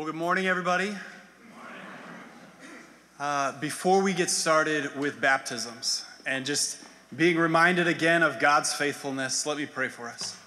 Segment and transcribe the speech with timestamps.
[0.00, 0.96] Well, good morning, everybody.
[3.18, 6.78] Uh, before we get started with baptisms and just
[7.14, 10.38] being reminded again of God's faithfulness, let me pray for us.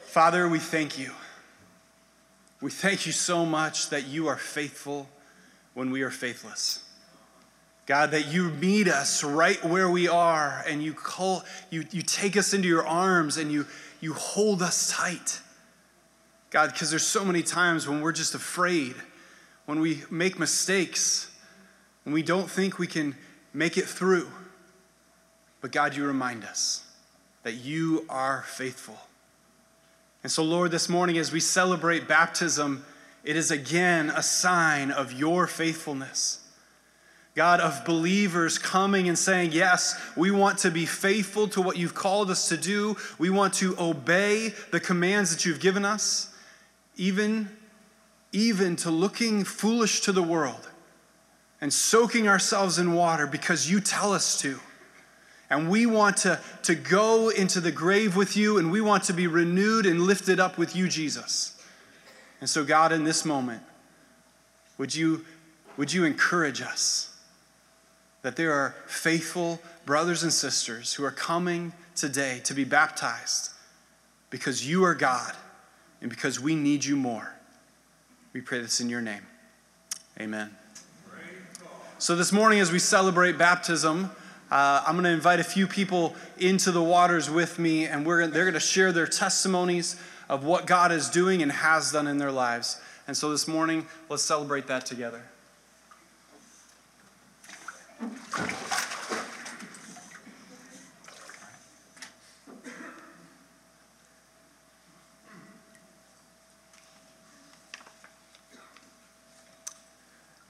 [0.00, 1.12] Father, we thank you.
[2.60, 5.08] We thank you so much that you are faithful
[5.74, 6.82] when we are faithless.
[7.86, 12.36] God, that you meet us right where we are and you call you, you take
[12.36, 13.64] us into your arms and you
[14.00, 15.40] you hold us tight.
[16.56, 18.94] God, because there's so many times when we're just afraid,
[19.66, 21.30] when we make mistakes,
[22.04, 23.14] when we don't think we can
[23.52, 24.26] make it through.
[25.60, 26.82] But God, you remind us
[27.42, 28.96] that you are faithful.
[30.22, 32.86] And so, Lord, this morning as we celebrate baptism,
[33.22, 36.40] it is again a sign of your faithfulness.
[37.34, 41.94] God, of believers coming and saying, Yes, we want to be faithful to what you've
[41.94, 42.96] called us to do.
[43.18, 46.32] We want to obey the commands that you've given us,
[46.96, 47.48] even,
[48.32, 50.70] even to looking foolish to the world
[51.60, 54.60] and soaking ourselves in water because you tell us to.
[55.48, 59.12] And we want to, to go into the grave with you, and we want to
[59.12, 61.62] be renewed and lifted up with you, Jesus.
[62.40, 63.62] And so, God, in this moment,
[64.76, 65.24] would you,
[65.76, 67.16] would you encourage us?
[68.26, 73.52] that there are faithful brothers and sisters who are coming today to be baptized
[74.30, 75.32] because you are God
[76.00, 77.34] and because we need you more.
[78.32, 79.22] We pray this in your name.
[80.20, 80.54] Amen.
[81.98, 84.10] So, this morning, as we celebrate baptism,
[84.50, 88.26] uh, I'm going to invite a few people into the waters with me, and we're,
[88.26, 92.18] they're going to share their testimonies of what God is doing and has done in
[92.18, 92.78] their lives.
[93.08, 95.22] And so, this morning, let's celebrate that together.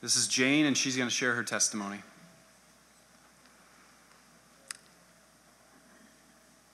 [0.07, 1.99] This is Jane, and she's going to share her testimony.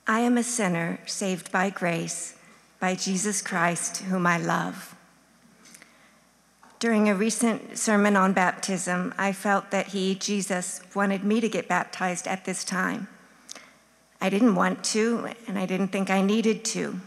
[0.05, 2.37] I am a sinner saved by grace
[2.79, 4.95] by Jesus Christ, whom I love.
[6.77, 11.67] During a recent sermon on baptism, I felt that he, Jesus, wanted me to get
[11.67, 13.07] baptized at this time.
[14.21, 17.01] I didn't want to, and I didn't think I needed to.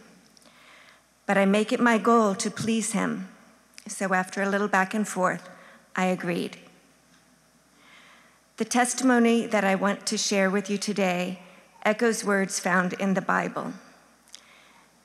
[1.25, 3.29] But I make it my goal to please him.
[3.87, 5.49] So after a little back and forth,
[5.97, 6.59] I agreed.
[8.59, 11.41] The testimony that I want to share with you today
[11.85, 13.73] echoes words found in the Bible.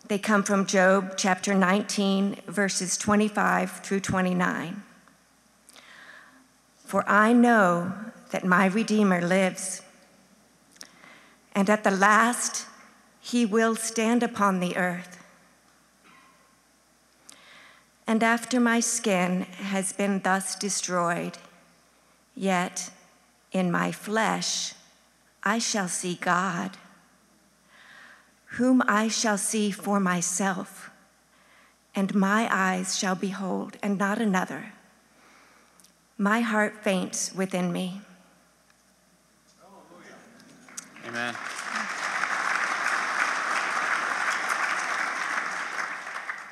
[0.08, 4.84] They come from Job chapter 19, verses 25 through 29.
[6.86, 7.94] For I know
[8.32, 9.82] that my Redeemer lives,
[11.56, 12.66] and at the last
[13.22, 15.21] he will stand upon the earth.
[18.12, 21.38] And after my skin has been thus destroyed,
[22.36, 22.92] yet
[23.54, 24.74] in my flesh
[25.46, 26.76] I shall see God
[28.58, 30.92] whom I shall see for myself,
[31.96, 34.74] and my eyes shall behold, and not another.
[36.18, 38.02] My heart faints within me.
[41.08, 41.34] Amen.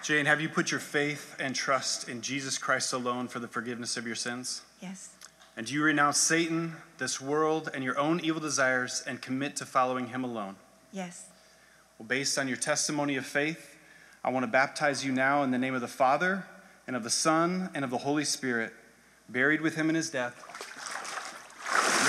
[0.10, 3.96] Jane, have you put your faith and trust in Jesus Christ alone for the forgiveness
[3.96, 4.64] of your sins?
[4.82, 5.10] Yes.
[5.56, 9.68] And do you renounce Satan, this world, and your own evil desires and commit to
[9.68, 10.56] following him alone?
[10.92, 11.28] Yes.
[12.00, 13.78] Well, based on your testimony of faith,
[14.24, 16.44] I want to baptize you now in the name of the Father,
[16.88, 18.74] and of the Son, and of the Holy Spirit,
[19.30, 20.44] buried with him in his death,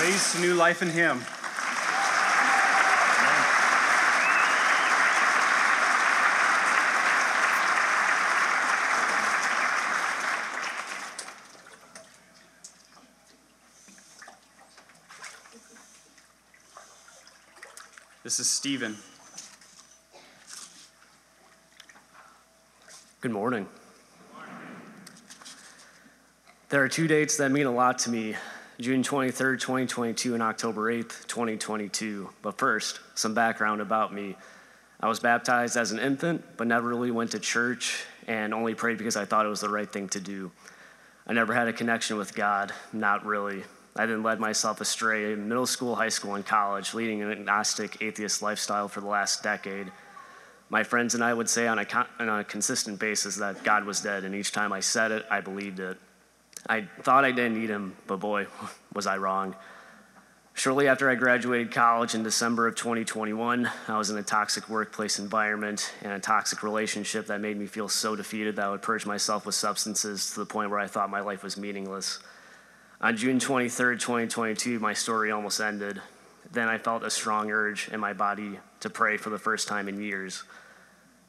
[0.01, 1.21] raised to new life in him.
[18.31, 18.95] This is Stephen.
[23.19, 23.67] Good morning.
[26.69, 28.37] There are two dates that mean a lot to me
[28.79, 32.29] June 23rd, 2022, and October 8th, 2022.
[32.41, 34.37] But first, some background about me.
[35.01, 38.97] I was baptized as an infant, but never really went to church and only prayed
[38.97, 40.53] because I thought it was the right thing to do.
[41.27, 43.65] I never had a connection with God, not really.
[43.95, 48.01] I then led myself astray in middle school, high school, and college, leading an agnostic,
[48.01, 49.91] atheist lifestyle for the last decade
[50.71, 53.83] my friends and I would say on a, con- on a consistent basis that God
[53.83, 55.97] was dead, and each time I said it, I believed it.
[56.67, 58.47] I thought I didn't need him, but boy,
[58.93, 59.53] was I wrong.
[60.53, 65.19] Shortly after I graduated college in December of 2021, I was in a toxic workplace
[65.19, 69.05] environment and a toxic relationship that made me feel so defeated that I would purge
[69.05, 72.19] myself with substances to the point where I thought my life was meaningless.
[73.03, 75.99] On June 23rd, 2022, my story almost ended.
[76.51, 79.89] Then I felt a strong urge in my body to pray for the first time
[79.89, 80.43] in years.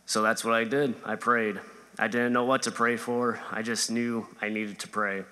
[0.05, 0.95] So that's what I did.
[1.03, 1.61] I prayed.
[1.99, 5.25] I didn't know what to pray for, I just knew I needed to pray.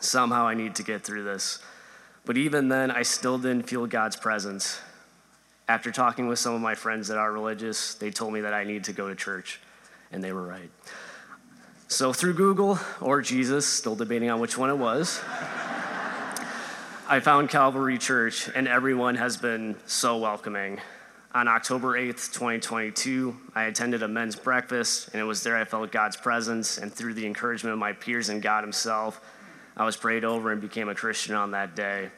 [0.00, 1.58] Somehow I need to get through this.
[2.24, 4.80] But even then, I still didn't feel God's presence.
[5.68, 8.62] After talking with some of my friends that are religious, they told me that I
[8.62, 9.60] need to go to church,
[10.12, 10.70] and they were right.
[11.88, 15.20] So, through Google or Jesus, still debating on which one it was,
[17.12, 20.80] I found Calvary Church, and everyone has been so welcoming.
[21.34, 25.92] On October 8th, 2022, I attended a men's breakfast, and it was there I felt
[25.92, 29.20] God's presence, and through the encouragement of my peers and God Himself,
[29.76, 32.08] I was prayed over and became a Christian on that day.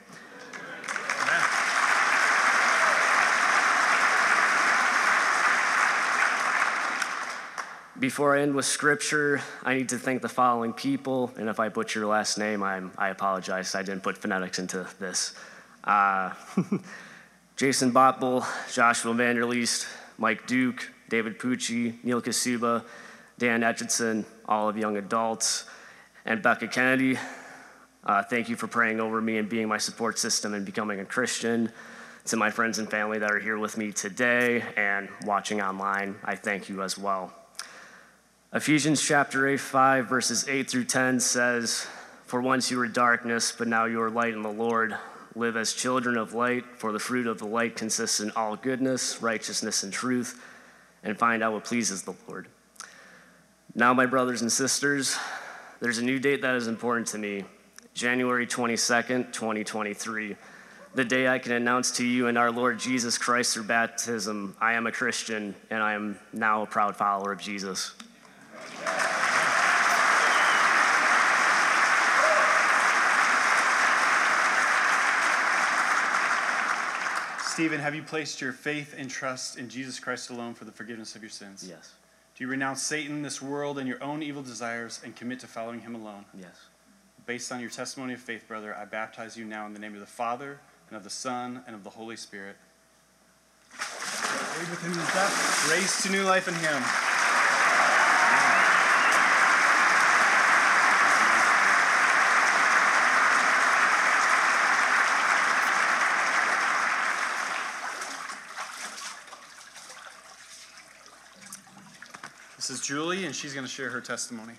[8.04, 11.70] Before I end with scripture, I need to thank the following people, and if I
[11.70, 13.74] butcher your last name, I'm, i apologize.
[13.74, 15.32] I didn't put phonetics into this.
[15.84, 16.34] Uh,
[17.56, 19.86] Jason Botbull, Joshua Vanderleest,
[20.18, 22.84] Mike Duke, David Pucci, Neil Kasuba,
[23.38, 25.64] Dan Etchison, all of young adults,
[26.26, 27.18] and Becca Kennedy.
[28.04, 31.06] Uh, thank you for praying over me and being my support system and becoming a
[31.06, 31.72] Christian.
[32.26, 36.36] To my friends and family that are here with me today and watching online, I
[36.36, 37.32] thank you as well.
[38.56, 41.88] Ephesians chapter 8, 5, verses 8 through 10 says,
[42.26, 44.96] For once you were darkness, but now you are light in the Lord.
[45.34, 49.20] Live as children of light, for the fruit of the light consists in all goodness,
[49.20, 50.40] righteousness, and truth,
[51.02, 52.46] and find out what pleases the Lord.
[53.74, 55.18] Now, my brothers and sisters,
[55.80, 57.42] there's a new date that is important to me
[57.92, 60.36] January 22nd, 2023,
[60.94, 64.74] the day I can announce to you and our Lord Jesus Christ through baptism, I
[64.74, 67.94] am a Christian and I am now a proud follower of Jesus.
[77.54, 81.14] Stephen, have you placed your faith and trust in Jesus Christ alone for the forgiveness
[81.14, 81.64] of your sins?
[81.64, 81.92] Yes.
[82.34, 85.78] Do you renounce Satan, this world, and your own evil desires and commit to following
[85.78, 86.25] him alone?
[86.37, 86.56] Yes.
[87.26, 90.00] Based on your testimony of faith, brother, I baptize you now in the name of
[90.00, 90.58] the Father,
[90.88, 92.56] and of the Son, and of the Holy Spirit.
[93.70, 97.13] With him in his raised to new life in him.
[112.94, 114.52] Julie, and she's going to share her testimony.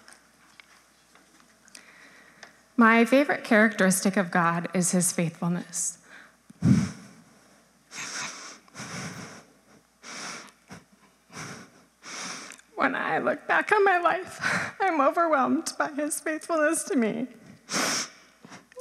[2.76, 6.00] My favorite characteristic of God is his faithfulness.
[12.76, 14.38] When I look back on my life,
[14.82, 17.28] I'm overwhelmed by his faithfulness to me.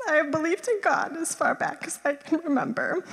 [0.09, 3.05] I have believed in God as far back as I can remember.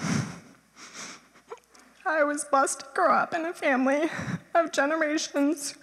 [2.04, 4.10] I was blessed to grow up in a family
[4.56, 5.76] of generations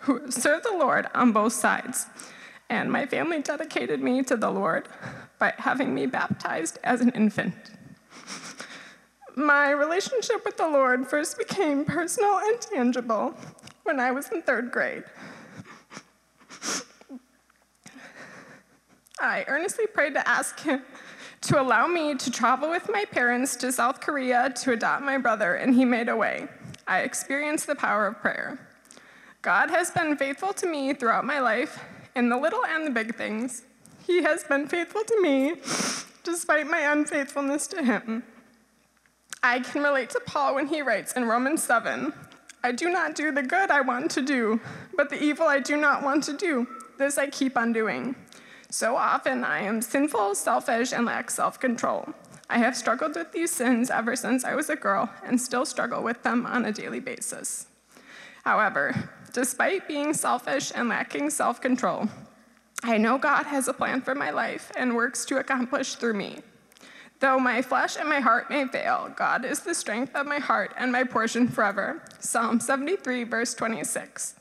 [0.00, 2.06] who serve the Lord on both sides.
[2.68, 4.88] And my family dedicated me to the Lord
[5.38, 7.54] by having me baptized as an infant.
[9.36, 13.34] My relationship with the Lord first became personal and tangible
[13.84, 15.04] when I was in third grade.
[19.20, 20.82] I earnestly prayed to ask him
[21.42, 25.54] to allow me to travel with my parents to South Korea to adopt my brother,
[25.54, 26.48] and he made a way.
[26.86, 28.65] I experienced the power of prayer.
[29.46, 31.78] God has been faithful to me throughout my life,
[32.16, 33.62] in the little and the big things.
[34.04, 35.54] He has been faithful to me
[36.24, 38.24] despite my unfaithfulness to him.
[39.44, 42.12] I can relate to Paul when he writes in Romans 7
[42.64, 44.60] I do not do the good I want to do,
[44.96, 46.66] but the evil I do not want to do,
[46.98, 48.16] this I keep on doing.
[48.68, 52.08] So often I am sinful, selfish, and lack self control.
[52.50, 56.02] I have struggled with these sins ever since I was a girl and still struggle
[56.02, 57.68] with them on a daily basis.
[58.46, 62.08] However, despite being selfish and lacking self control,
[62.82, 66.38] I know God has a plan for my life and works to accomplish through me.
[67.20, 70.72] Though my flesh and my heart may fail, God is the strength of my heart
[70.78, 72.02] and my portion forever.
[72.18, 74.36] Psalm 73, verse 26.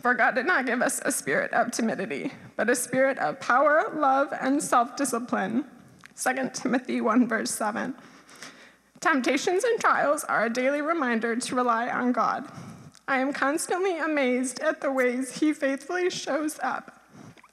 [0.00, 3.92] For God did not give us a spirit of timidity, but a spirit of power,
[3.96, 5.64] love, and self discipline.
[6.22, 7.96] 2 Timothy 1, verse 7.
[9.00, 12.48] Temptations and trials are a daily reminder to rely on God.
[13.08, 17.04] I am constantly amazed at the ways He faithfully shows up.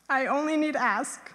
[0.09, 1.31] I only need ask.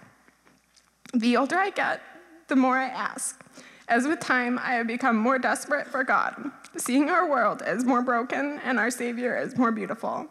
[1.13, 2.01] The older I get,
[2.47, 3.41] the more I ask.
[3.87, 8.01] As with time, I have become more desperate for God, seeing our world as more
[8.01, 10.27] broken and our Savior as more beautiful.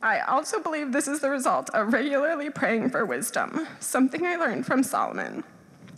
[0.00, 4.64] I also believe this is the result of regularly praying for wisdom, something I learned
[4.64, 5.44] from Solomon.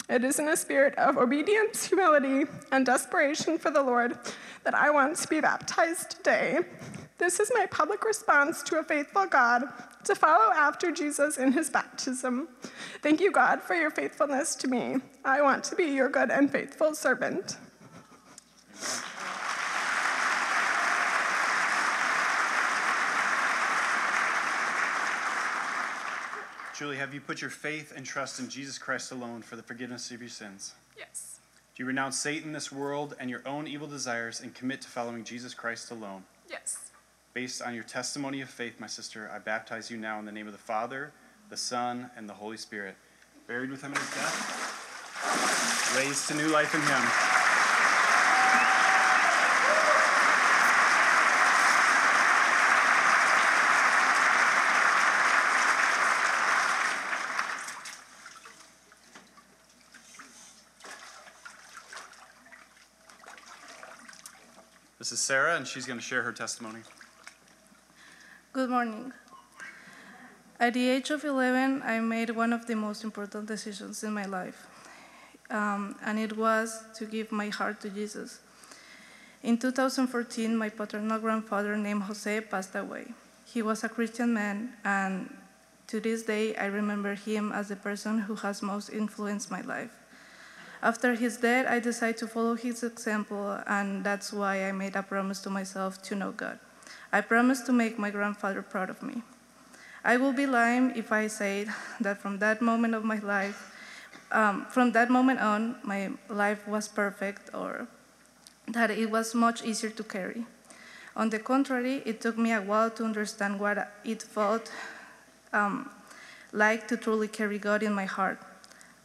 [0.09, 4.19] It is in a spirit of obedience, humility, and desperation for the Lord
[4.63, 6.61] that I want to be baptized today.
[7.17, 9.63] This is my public response to a faithful God
[10.05, 12.49] to follow after Jesus in his baptism.
[13.03, 14.97] Thank you, God, for your faithfulness to me.
[15.25, 17.57] I want to be your good and faithful servant.
[26.75, 30.11] Julie, have you put your faith and trust in Jesus Christ alone for the forgiveness
[30.11, 30.75] of your sins?
[30.99, 31.39] Yes.
[31.77, 35.23] Do you renounce Satan, this world, and your own evil desires and commit to following
[35.23, 36.25] Jesus Christ alone?
[36.51, 36.91] Yes.
[37.33, 40.49] Based on your testimony of faith, my sister, I baptize you now in the name
[40.49, 41.13] of the Father,
[41.49, 42.97] the Son, and the Holy Spirit.
[43.47, 47.44] Buried with him in his death, raised to new life in him.
[65.05, 66.79] This is Sarah, and she's going to share her testimony.
[68.55, 69.13] Good morning.
[70.59, 74.25] At the age of 11, I made one of the most important decisions in my
[74.25, 74.67] life,
[75.51, 78.41] um, and it was to give my heart to Jesus.
[79.43, 83.09] In 2014, my paternal grandfather named Jose passed away.
[83.45, 85.29] He was a Christian man, and
[85.89, 89.93] to this day, I remember him as the person who has most influenced my life.
[90.85, 95.03] After his death, I decided to follow his example, and that's why I made a
[95.03, 96.59] promise to myself to know God.
[97.11, 99.23] I promised to make my grandfather proud of me.
[100.05, 101.69] I will be lying if I say
[102.03, 103.73] that from that moment of my life,
[104.31, 107.89] um, from that moment on, my life was perfect or
[108.69, 110.45] that it was much easier to carry.
[111.17, 114.71] On the contrary, it took me a while to understand what it felt
[115.55, 115.89] um,
[116.53, 118.39] like to truly carry God in my heart.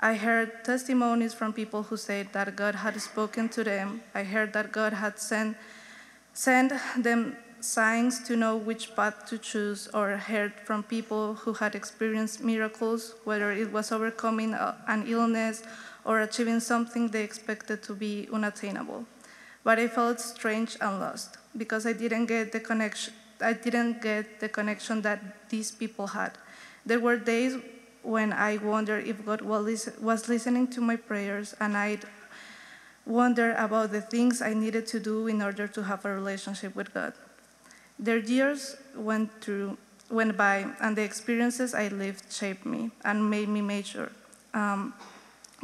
[0.02, 4.02] I heard testimonies from people who said that God had spoken to them.
[4.16, 5.58] I heard that God had sent,
[6.34, 11.76] sent them signs to know which path to choose, or heard from people who had
[11.76, 15.64] experienced miracles, whether it was overcoming an illness
[16.06, 19.06] or achieving something they expected to be unattainable.
[19.66, 23.14] But I felt strange and lost because I didn't get the connection.
[23.42, 26.38] I didn't get the connection that these people had.
[26.86, 27.58] There were days
[28.10, 32.06] when I wondered if God was listening to my prayers, and I'd
[33.06, 36.92] wonder about the things I needed to do in order to have a relationship with
[36.92, 37.14] God.
[38.00, 39.78] Their years went through,
[40.10, 44.10] went by, and the experiences I lived shaped me and made me mature,
[44.56, 44.94] um,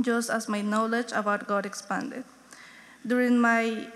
[0.01, 2.25] just as my knowledge about God expanded.
[3.07, 3.87] During my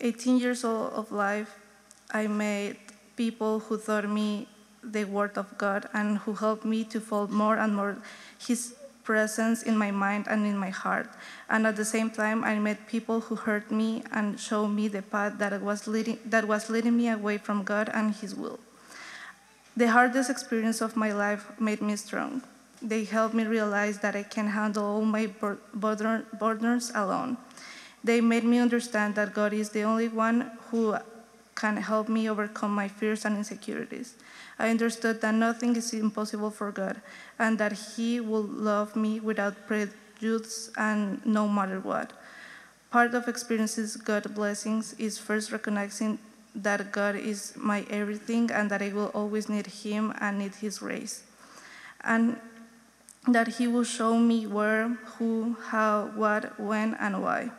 [0.00, 1.54] 18 years old of life,
[2.10, 2.76] I met
[3.16, 4.48] people who taught me
[4.84, 7.96] the word of God and who helped me to feel more and more
[8.38, 8.74] His
[9.04, 11.08] presence in my mind and in my heart.
[11.48, 15.02] And at the same time, I met people who hurt me and showed me the
[15.02, 18.58] path that was leading, that was leading me away from God and His will.
[19.76, 22.42] The hardest experience of my life made me strong.
[22.80, 27.36] They helped me realize that I can handle all my bur- burdens alone.
[28.04, 30.96] They made me understand that God is the only one who
[31.54, 34.14] can help me overcome my fears and insecurities.
[34.58, 37.00] I understood that nothing is impossible for God
[37.38, 42.12] and that He will love me without prejudice and no matter what.
[42.90, 46.18] Part of experiencing God's blessings is first recognizing
[46.54, 50.78] that God is my everything and that I will always need Him and need His
[50.78, 51.24] grace.
[52.04, 52.38] And
[53.26, 57.50] that He will show me where, who, how, what, when, and why.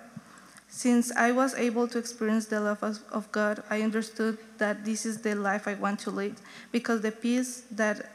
[0.75, 5.05] Since I was able to experience the love of, of God, I understood that this
[5.05, 6.36] is the life I want to lead
[6.74, 8.12] because the peace that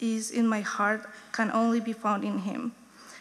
[0.00, 2.72] is in my heart can only be found in Him.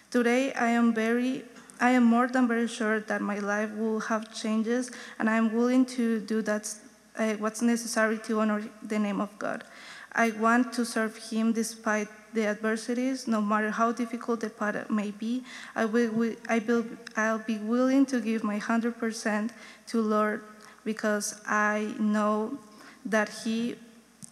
[0.09, 1.43] Today, I am very
[1.79, 5.53] I am more than very sure that my life will have changes, and I am
[5.53, 6.73] willing to do that,
[7.15, 9.65] uh, what's necessary to honor the name of God.
[10.13, 15.11] I want to serve Him despite the adversities, no matter how difficult the path may
[15.11, 15.43] be.
[15.75, 16.85] I will, I will,
[17.15, 19.49] I'll be willing to give my 100%
[19.87, 20.41] to Lord
[20.83, 22.59] because I know
[23.05, 23.75] that He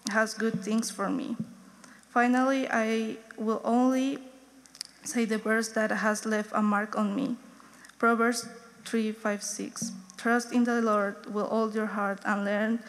[0.10, 1.36] has good things for me.
[2.10, 4.20] Finally, I will only
[5.04, 7.36] say the verse that has left a mark on me.
[8.00, 8.48] Proverbs
[8.86, 9.92] 3 5 6.
[10.18, 12.80] Trust in the Lord with all your heart and learn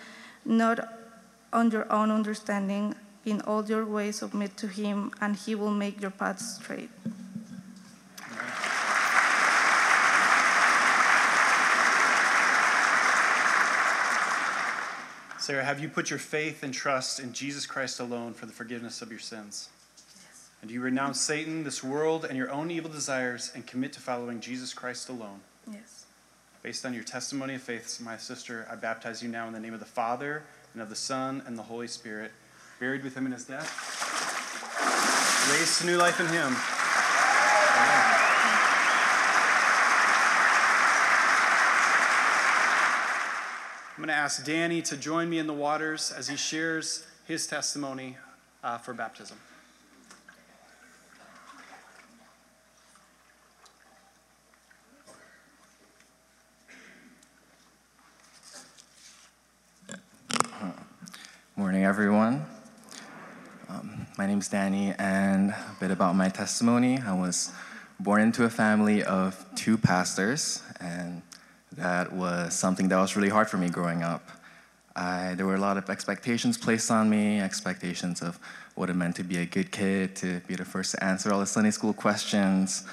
[0.44, 0.97] not
[1.52, 2.94] on your own understanding.
[3.24, 6.90] In all your ways, submit to him, and he will make your path straight.
[15.38, 19.00] Sarah, have you put your faith and trust in Jesus Christ alone for the forgiveness
[19.00, 19.70] of your sins?
[20.14, 20.50] Yes.
[20.60, 24.00] And do you renounce Satan, this world, and your own evil desires and commit to
[24.00, 25.40] following Jesus Christ alone?
[25.70, 26.04] Yes.
[26.62, 29.72] Based on your testimony of faith, my sister, I baptize you now in the name
[29.72, 32.32] of the Father and of the Son, and the Holy Spirit,
[32.80, 33.68] buried with him in his death,
[35.52, 36.54] raised to new life in him.
[43.98, 47.48] I'm going to ask Danny to join me in the waters as he shares his
[47.48, 48.16] testimony
[48.62, 49.36] uh, for baptism.
[61.56, 62.44] Morning, everyone.
[63.70, 66.98] Um, my name is Danny, and a bit about my testimony.
[66.98, 67.50] I was
[67.98, 71.22] born into a family of two pastors, and
[71.78, 74.28] that was something that was really hard for me growing up.
[74.94, 78.38] I, there were a lot of expectations placed on me, expectations of
[78.74, 81.40] what it meant to be a good kid, to be the first to answer all
[81.40, 82.84] the Sunday school questions.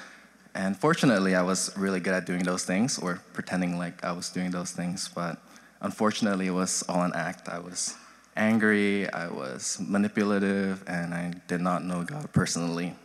[0.53, 4.29] And fortunately, I was really good at doing those things, or pretending like I was
[4.29, 5.09] doing those things.
[5.13, 5.37] But
[5.81, 7.49] unfortunately, it was all an act.
[7.49, 7.97] I was
[8.35, 12.95] angry, I was manipulative, and I did not know God personally.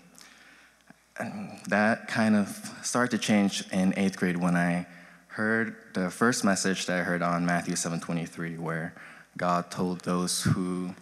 [1.19, 2.49] And that kind of
[2.83, 4.87] started to change in eighth grade when I
[5.29, 8.95] heard the first message that I heard on Matthew 7:23, where
[9.37, 10.95] God told those who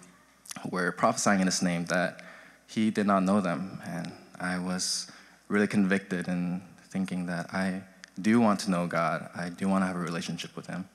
[0.70, 2.22] were prophesying in His name that
[2.66, 5.10] He did not know them, and I was
[5.48, 7.82] really convicted in thinking that I
[8.20, 9.30] do want to know God.
[9.34, 10.88] I do want to have a relationship with Him,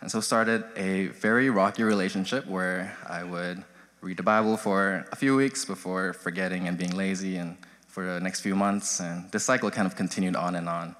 [0.00, 3.64] and so started a very rocky relationship where I would
[4.00, 7.56] read the Bible for a few weeks before forgetting and being lazy, and
[7.88, 10.96] for the next few months, and this cycle kind of continued on and on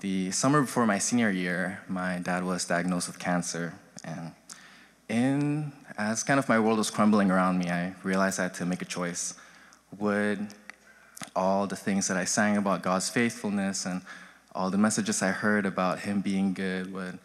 [0.00, 3.74] the summer before my senior year, my dad was diagnosed with cancer.
[4.04, 4.32] And
[5.08, 8.66] in, as kind of my world was crumbling around me, I realized I had to
[8.66, 9.34] make a choice.
[9.98, 10.48] Would
[11.34, 14.02] all the things that I sang about God's faithfulness and
[14.54, 17.18] all the messages I heard about Him being good, would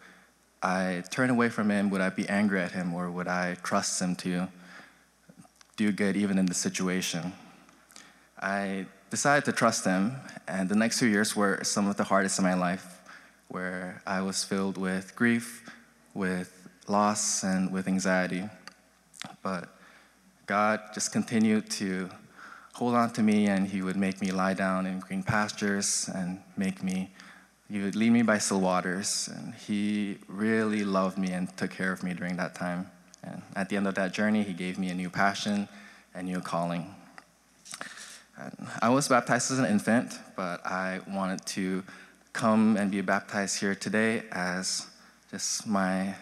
[0.62, 1.90] I turn away from Him?
[1.90, 2.94] Would I be angry at Him?
[2.94, 4.48] Or would I trust Him to
[5.76, 7.32] do good even in the situation?
[8.40, 10.16] I decided to trust him,
[10.48, 13.00] and the next few years were some of the hardest in my life,
[13.48, 15.68] where I was filled with grief,
[16.14, 18.48] with loss, and with anxiety.
[19.42, 19.68] But
[20.46, 22.08] God just continued to
[22.72, 26.40] hold on to me, and He would make me lie down in green pastures and
[26.56, 27.10] make me,
[27.72, 29.30] He would lead me by still waters.
[29.34, 32.90] And He really loved me and took care of me during that time.
[33.24, 35.68] And at the end of that journey, He gave me a new passion,
[36.12, 36.94] a new calling.
[38.82, 41.82] I was baptized as an infant, but I wanted to
[42.34, 44.86] come and be baptized here today as
[45.30, 46.14] just my,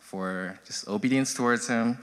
[0.00, 1.98] for just obedience towards Him.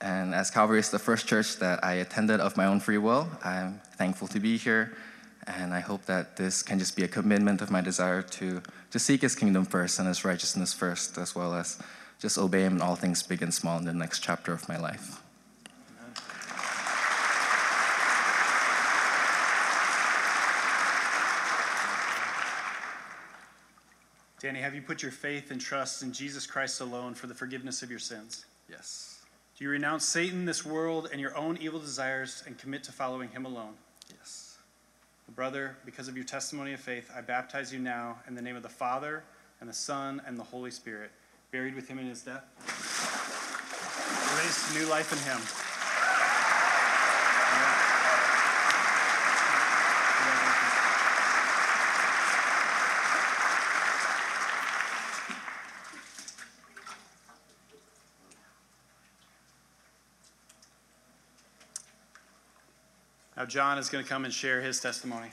[0.00, 3.28] And as Calvary is the first church that I attended of my own free will,
[3.44, 4.96] I'm thankful to be here.
[5.46, 8.98] And I hope that this can just be a commitment of my desire to, to
[8.98, 11.78] seek His kingdom first and His righteousness first, as well as
[12.18, 14.78] just obey Him in all things big and small in the next chapter of my
[14.78, 15.20] life.
[24.44, 27.82] Danny, have you put your faith and trust in Jesus Christ alone for the forgiveness
[27.82, 28.44] of your sins?
[28.68, 29.20] Yes.
[29.56, 33.30] Do you renounce Satan, this world, and your own evil desires and commit to following
[33.30, 33.72] him alone?
[35.34, 38.62] Brother, because of your testimony of faith, I baptize you now in the name of
[38.62, 39.24] the Father,
[39.60, 41.10] and the Son, and the Holy Spirit,
[41.50, 42.44] buried with him in his death,
[44.38, 45.63] raised to new life in him.
[63.44, 65.28] Now, John is going to come and share his testimony.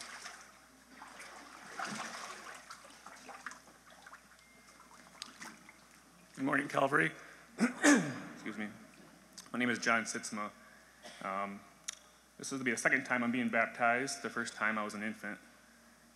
[6.36, 7.12] Good morning, Calvary.
[7.58, 8.66] Excuse me.
[9.54, 10.50] My name is John Sitzma.
[11.24, 11.62] Um,
[12.38, 14.22] this will be the second time I'm being baptized.
[14.24, 15.38] The first time I was an infant.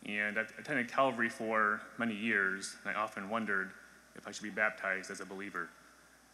[0.05, 3.71] And I've attended Calvary for many years, and I often wondered
[4.17, 5.69] if I should be baptized as a believer.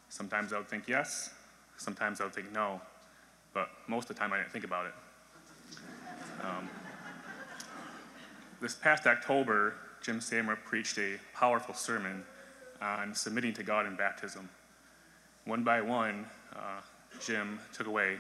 [0.10, 1.30] Sometimes I would think yes,
[1.78, 2.82] sometimes I would think no,
[3.54, 4.94] but most of the time I didn't think about it.
[6.44, 6.70] Um,
[8.62, 12.24] this past October, Jim Samra preached a powerful sermon
[12.82, 14.50] on submitting to God in baptism.
[15.46, 16.26] One by one,
[16.56, 16.82] uh,
[17.24, 18.18] Jim took away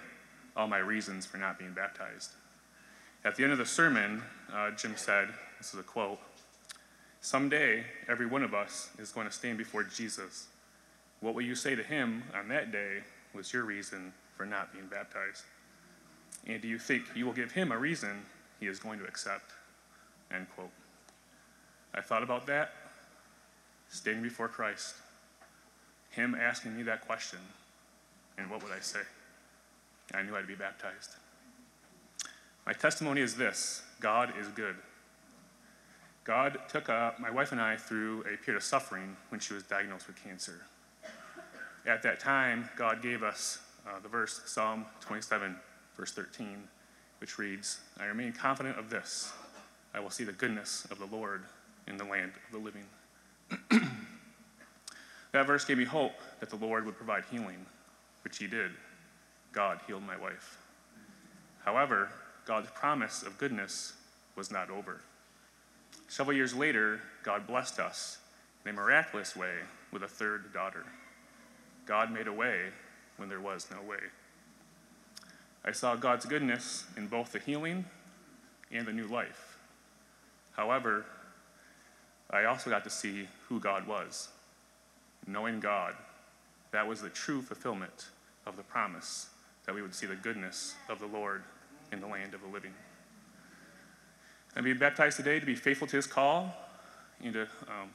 [0.55, 2.31] all my reasons for not being baptized.
[3.23, 6.19] At the end of the sermon, uh, Jim said, This is a quote
[7.21, 10.47] Someday, every one of us is going to stand before Jesus.
[11.19, 13.03] What will you say to him on that day
[13.36, 15.43] was your reason for not being baptized?
[16.47, 18.23] And do you think you will give him a reason
[18.60, 19.51] he is going to accept?
[20.34, 20.71] End quote.
[21.93, 22.73] I thought about that,
[23.89, 24.95] standing before Christ,
[26.10, 27.39] him asking me that question,
[28.38, 29.01] and what would I say?
[30.13, 31.15] I knew I'd be baptized.
[32.65, 34.75] My testimony is this God is good.
[36.23, 39.63] God took uh, my wife and I through a period of suffering when she was
[39.63, 40.65] diagnosed with cancer.
[41.86, 45.56] At that time, God gave us uh, the verse, Psalm 27,
[45.95, 46.63] verse 13,
[47.19, 49.32] which reads, I remain confident of this
[49.93, 51.43] I will see the goodness of the Lord
[51.88, 52.86] in the land of the living.
[55.32, 57.65] that verse gave me hope that the Lord would provide healing,
[58.23, 58.71] which He did.
[59.51, 60.58] God healed my wife.
[61.65, 62.10] However,
[62.45, 63.93] God's promise of goodness
[64.36, 65.01] was not over.
[66.08, 68.19] Several years later, God blessed us
[68.65, 69.56] in a miraculous way
[69.91, 70.86] with a third daughter.
[71.86, 72.67] God made a way
[73.17, 73.97] when there was no way.
[75.63, 77.86] I saw God's goodness in both the healing
[78.71, 79.58] and the new life.
[80.56, 81.06] However,
[82.30, 84.30] I also got to see who God was.
[85.28, 85.95] Knowing God,
[86.71, 88.08] that was the true fulfillment
[88.45, 89.28] of the promise
[89.65, 91.43] that we would see the goodness of the Lord
[91.91, 92.74] in the land of the living.
[94.56, 96.54] I'm being baptized today to be faithful to his call
[97.24, 97.89] and to um,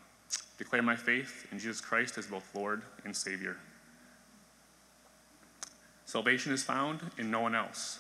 [0.59, 3.57] declare my faith in Jesus Christ as both Lord and Savior.
[6.07, 7.99] Salvation is found in no one else,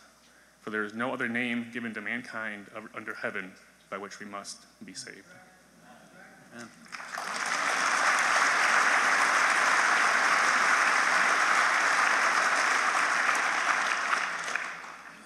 [0.60, 3.50] for there is no other name given to mankind under heaven
[3.90, 5.26] by which we must be saved.
[6.54, 6.68] Amen.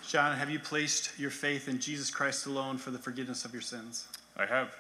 [0.09, 3.63] John, have you placed your faith in Jesus Christ alone for the forgiveness of your
[3.63, 4.09] sins?
[4.37, 4.75] I have.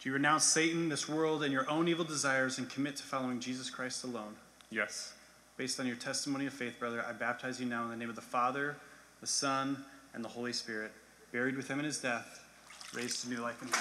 [0.00, 3.40] Do you renounce Satan, this world, and your own evil desires and commit to following
[3.40, 4.36] Jesus Christ alone?
[4.70, 5.14] Yes.
[5.58, 8.14] Based on your testimony of faith, brother, I baptize you now in the name of
[8.14, 8.76] the Father,
[9.20, 10.92] the Son, and the Holy Spirit,
[11.32, 12.46] buried with him in his death,
[12.94, 13.74] raised to new life in him.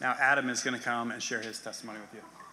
[0.00, 2.43] Now, Adam is going to come and share his testimony with you.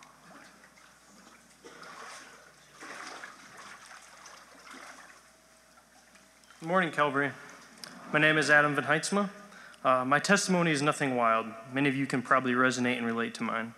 [6.61, 7.31] Good morning, Calvary.
[8.13, 9.31] My name is Adam Van Heitzma.
[9.83, 11.47] Uh, my testimony is nothing wild.
[11.73, 13.73] Many of you can probably resonate and relate to mine.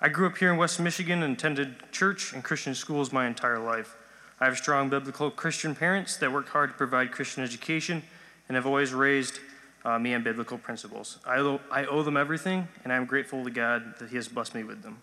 [0.00, 3.60] I grew up here in West Michigan and attended church and Christian schools my entire
[3.60, 3.94] life.
[4.40, 8.02] I have strong biblical Christian parents that work hard to provide Christian education
[8.48, 9.38] and have always raised
[9.84, 11.20] uh, me on biblical principles.
[11.24, 14.56] I owe, I owe them everything, and I'm grateful to God that He has blessed
[14.56, 15.00] me with them.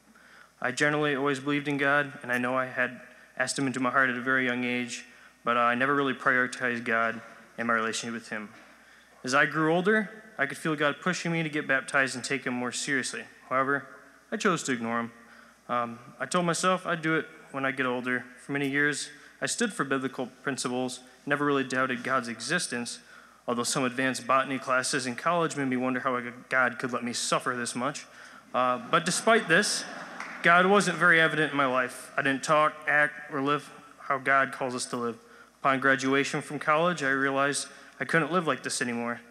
[0.61, 2.99] I generally always believed in God, and I know I had
[3.37, 5.05] asked Him into my heart at a very young age,
[5.43, 7.21] but I never really prioritized God
[7.57, 8.49] and my relationship with Him.
[9.23, 12.45] As I grew older, I could feel God pushing me to get baptized and take
[12.45, 13.23] Him more seriously.
[13.49, 13.87] However,
[14.31, 15.11] I chose to ignore Him.
[15.69, 18.25] Um, I told myself I'd do it when I get older.
[18.45, 19.09] For many years,
[19.41, 22.99] I stood for biblical principles, never really doubted God's existence,
[23.47, 27.13] although some advanced botany classes in college made me wonder how God could let me
[27.13, 28.05] suffer this much.
[28.53, 29.83] Uh, but despite this,
[30.43, 32.11] God wasn't very evident in my life.
[32.17, 35.17] I didn't talk, act, or live how God calls us to live.
[35.63, 39.21] Upon graduation from college, I realized I couldn't live like this anymore.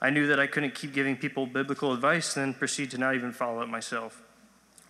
[0.00, 3.14] I knew that I couldn't keep giving people biblical advice and then proceed to not
[3.14, 4.22] even follow it myself.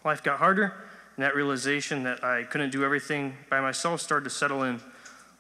[0.05, 0.75] Life got harder,
[1.17, 4.81] and that realization that I couldn't do everything by myself started to settle in.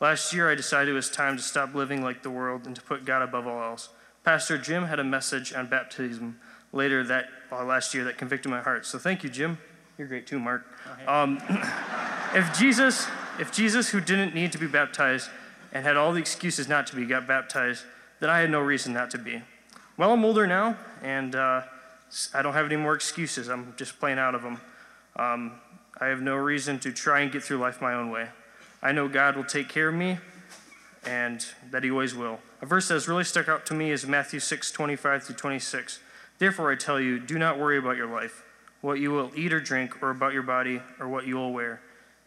[0.00, 2.82] Last year, I decided it was time to stop living like the world and to
[2.82, 3.88] put God above all else.
[4.24, 6.40] Pastor Jim had a message on baptism
[6.72, 8.84] later that uh, last year that convicted my heart.
[8.84, 9.58] So thank you, Jim.
[9.96, 10.66] You're great too, Mark.
[11.06, 11.40] Um,
[12.34, 13.06] if Jesus,
[13.38, 15.30] if Jesus, who didn't need to be baptized
[15.72, 17.84] and had all the excuses not to be, got baptized,
[18.20, 19.42] then I had no reason not to be.
[19.96, 21.62] Well, I'm older now, and uh,
[22.34, 23.48] I don't have any more excuses.
[23.48, 24.60] I'm just playing out of them.
[25.16, 25.52] Um,
[26.00, 28.28] I have no reason to try and get through life my own way.
[28.82, 30.18] I know God will take care of me
[31.04, 32.40] and that He always will.
[32.60, 36.00] A verse that has really stuck out to me is Matthew 6 25 through 26.
[36.38, 38.44] Therefore, I tell you, do not worry about your life,
[38.80, 41.80] what you will eat or drink, or about your body, or what you will wear.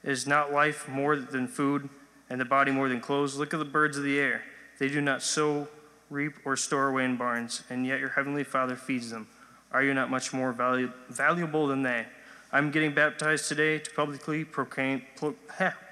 [0.03, 1.89] Is not life more than food,
[2.29, 3.37] and the body more than clothes?
[3.37, 4.43] Look at the birds of the air.
[4.79, 5.67] They do not sow,
[6.09, 9.27] reap, or store away in barns, and yet your heavenly Father feeds them.
[9.71, 12.05] Are you not much more valu- valuable than they?
[12.51, 15.35] I'm getting baptized today to publicly proclaim, pro-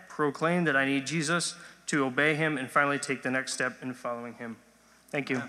[0.08, 1.56] proclaim that I need Jesus,
[1.88, 4.56] to obey him, and finally take the next step in following him.
[5.12, 5.44] Thank you.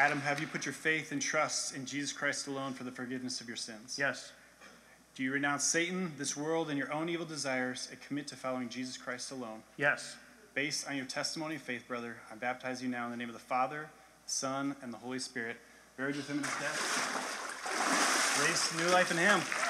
[0.00, 3.42] Adam, have you put your faith and trust in Jesus Christ alone for the forgiveness
[3.42, 3.98] of your sins?
[3.98, 4.32] Yes.
[5.14, 8.70] Do you renounce Satan, this world, and your own evil desires and commit to following
[8.70, 9.62] Jesus Christ alone?
[9.76, 10.16] Yes.
[10.54, 13.34] Based on your testimony of faith, brother, I baptize you now in the name of
[13.34, 13.90] the Father,
[14.24, 15.58] the Son, and the Holy Spirit,
[15.98, 18.40] buried with him in his death.
[18.48, 19.69] Raised new life in him.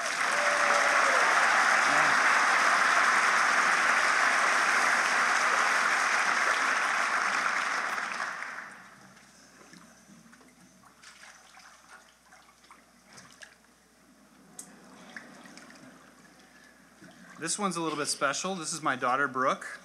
[17.51, 18.55] This one's a little bit special.
[18.55, 19.77] This is my daughter, Brooke.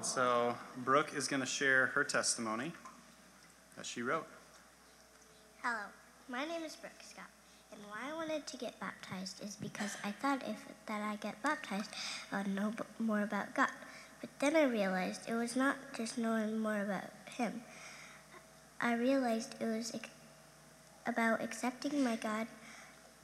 [0.00, 2.72] So, Brooke is going to share her testimony
[3.76, 4.26] that she wrote.
[5.62, 5.82] Hello,
[6.26, 7.28] my name is Brooke Scott,
[7.70, 11.42] and why I wanted to get baptized is because I thought if that I get
[11.42, 11.90] baptized,
[12.32, 13.68] I would know more about God.
[14.22, 17.60] But then I realized it was not just knowing more about Him.
[18.80, 19.94] I realized it was
[21.06, 22.46] about accepting my God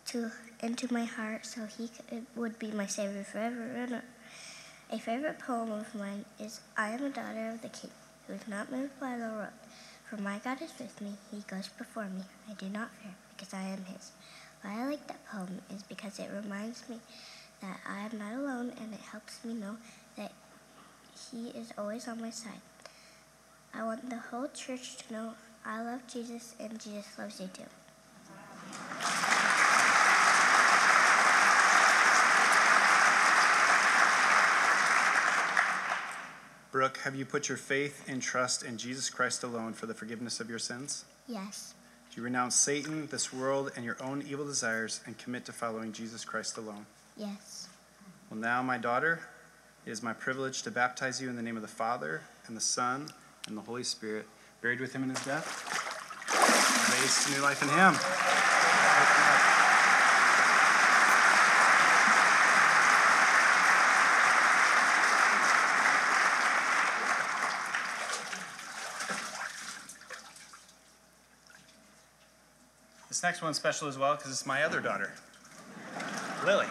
[0.09, 0.31] to
[0.62, 4.03] into my heart, so He c- would be my Savior forever.
[4.90, 7.90] A favorite poem of mine is "I am a daughter of the King,
[8.27, 9.53] who is not moved by the world."
[10.09, 12.25] For my God is with me, he goes before me.
[12.49, 14.11] I do not fear, because I am his.
[14.62, 17.01] Why I like that poem is because it reminds me
[17.61, 19.77] that I am not alone and it helps me know
[20.16, 20.33] that
[21.31, 22.61] he is always on my side.
[23.73, 27.70] I want the whole church to know I love Jesus and Jesus loves you too.
[36.80, 40.40] Brooke, have you put your faith and trust in Jesus Christ alone for the forgiveness
[40.40, 41.04] of your sins?
[41.28, 41.74] Yes,
[42.08, 45.92] Do you renounce Satan, this world, and your own evil desires and commit to following
[45.92, 46.86] Jesus Christ alone?
[47.18, 47.68] yes,
[48.30, 49.20] Well, now, my daughter,
[49.84, 52.62] it is my privilege to baptize you in the name of the Father, and the
[52.62, 53.10] Son,
[53.46, 54.26] and the Holy Spirit,
[54.62, 55.46] buried with him in his death,
[56.98, 58.60] raised to new life in him.
[73.20, 75.12] This next one's special as well because it's my other daughter,
[76.46, 76.64] Lily.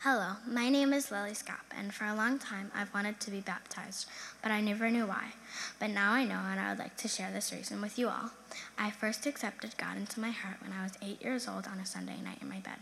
[0.00, 3.38] Hello, my name is Lily Scott, and for a long time I've wanted to be
[3.38, 4.08] baptized,
[4.42, 5.34] but I never knew why.
[5.78, 8.30] But now I know, and I would like to share this reason with you all.
[8.76, 11.86] I first accepted God into my heart when I was eight years old on a
[11.86, 12.80] Sunday night in my bed.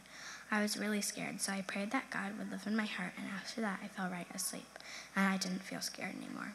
[0.51, 3.27] I was really scared, so I prayed that God would live in my heart, and
[3.29, 4.79] after that I fell right asleep,
[5.15, 6.55] and I didn't feel scared anymore.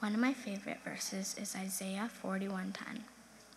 [0.00, 3.04] One of my favorite verses is Isaiah 41:10.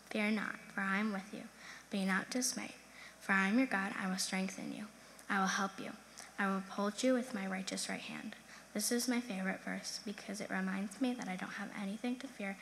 [0.10, 1.44] Fear not, for I am with you.
[1.90, 2.76] Be not dismayed,
[3.20, 3.94] for I am your God.
[4.02, 4.86] I will strengthen you.
[5.30, 5.92] I will help you.
[6.40, 8.36] I will uphold you with my righteous right hand.
[8.74, 12.28] This is my favorite verse because it reminds me that I don't have anything to
[12.28, 12.58] fear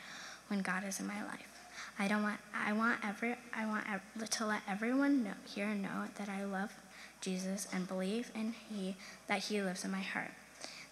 [0.48, 1.51] when God is in my life.
[1.98, 6.06] I don't want I want every I want ev- to let everyone know here know
[6.16, 6.72] that I love
[7.20, 8.96] Jesus and believe in he
[9.28, 10.30] that he lives in my heart.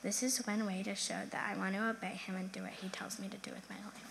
[0.03, 2.73] This is one way to show that I want to obey him and do what
[2.73, 4.07] he tells me to do with my life.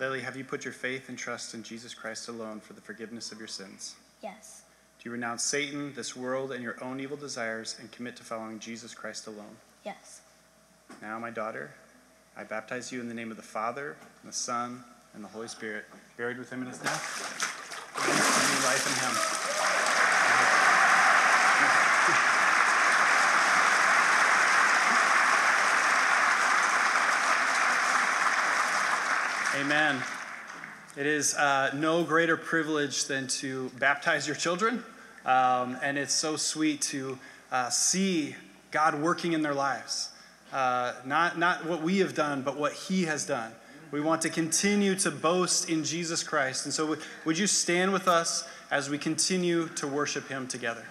[0.00, 3.30] Lily, have you put your faith and trust in Jesus Christ alone for the forgiveness
[3.32, 3.94] of your sins?
[4.22, 4.62] yes,
[5.04, 8.58] Do you renounce Satan, this world, and your own evil desires and commit to following
[8.58, 9.58] Jesus Christ alone?
[9.84, 10.22] yes,
[11.02, 11.74] Now, my daughter,
[12.38, 15.48] I baptize you in the name of the Father, and the Son, and the Holy
[15.48, 15.84] Spirit,
[16.16, 17.20] buried with him in his death,
[17.98, 18.12] new
[18.64, 18.94] life in
[29.60, 29.66] him.
[29.66, 30.02] Amen.
[30.96, 34.82] It is uh, no greater privilege than to baptize your children.
[35.24, 37.18] Um, and it's so sweet to
[37.50, 38.36] uh, see
[38.70, 40.10] God working in their lives.
[40.52, 43.52] Uh, not, not what we have done, but what He has done.
[43.90, 46.64] We want to continue to boast in Jesus Christ.
[46.64, 50.84] And so, would- would you stand with us as we continue to worship Him together?